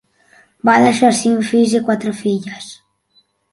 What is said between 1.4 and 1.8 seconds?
fills